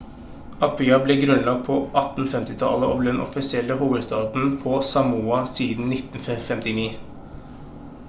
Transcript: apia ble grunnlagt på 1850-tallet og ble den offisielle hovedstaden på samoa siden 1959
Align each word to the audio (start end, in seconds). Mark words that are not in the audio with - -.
apia 0.67 0.95
ble 1.03 1.17
grunnlagt 1.23 1.61
på 1.67 1.75
1850-tallet 1.81 2.87
og 2.87 2.97
ble 3.03 3.13
den 3.13 3.21
offisielle 3.27 3.79
hovedstaden 4.23 4.51
på 4.67 4.81
samoa 4.91 5.41
siden 5.61 5.97
1959 5.97 6.93